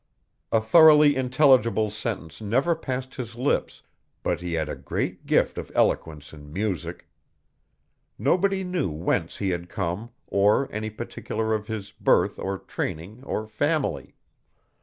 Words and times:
A 0.51 0.59
thoroughly 0.59 1.15
intelligible 1.15 1.91
sentence 1.91 2.41
never 2.41 2.73
passed 2.73 3.13
his 3.13 3.35
lips, 3.35 3.83
but 4.23 4.41
he 4.41 4.53
had 4.53 4.67
a 4.67 4.75
great 4.75 5.27
gift 5.27 5.59
of 5.59 5.71
eloquence 5.75 6.33
in 6.33 6.51
music. 6.51 7.07
Nobody 8.17 8.63
knew 8.63 8.89
whence 8.89 9.37
he 9.37 9.51
had 9.51 9.69
come 9.69 10.09
or 10.25 10.67
any 10.73 10.89
particular 10.89 11.53
of 11.53 11.67
his 11.67 11.91
birth 11.91 12.39
or 12.39 12.57
training 12.57 13.23
or 13.25 13.45
family. 13.45 14.15